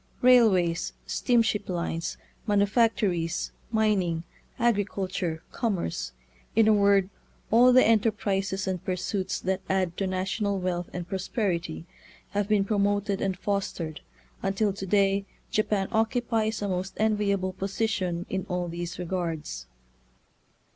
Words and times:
Railways, 0.23 0.93
steamship 1.05 1.69
lines, 1.69 2.17
manufactories, 2.47 3.51
mining, 3.71 4.23
agriculture, 4.57 5.43
commerce— 5.51 6.11
in 6.55 6.67
a 6.67 6.73
word, 6.73 7.11
all 7.51 7.71
the 7.71 7.85
enterprises 7.85 8.65
and 8.65 8.83
pursuits 8.83 9.39
that 9.41 9.61
add 9.69 9.95
to 9.97 10.07
na 10.07 10.23
tional 10.23 10.59
wealth 10.59 10.89
and 10.91 11.07
prosperity— 11.07 11.85
have 12.31 12.47
been 12.47 12.65
promoted 12.65 13.21
and 13.21 13.37
fostered, 13.37 14.01
until 14.41 14.73
to 14.73 14.87
day 14.87 15.27
Japan 15.51 15.87
occupies 15.91 16.63
a 16.63 16.67
most 16.67 16.95
enviable 16.97 17.53
position 17.53 18.25
in 18.27 18.47
all 18.49 18.67
these 18.69 18.97
regards. 18.97 19.67